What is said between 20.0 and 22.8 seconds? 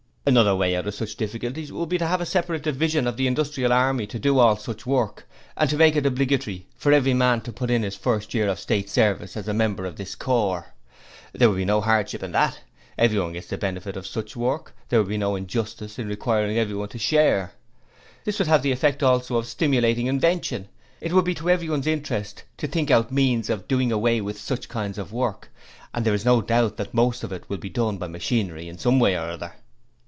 invention; it would be to everyone's interest to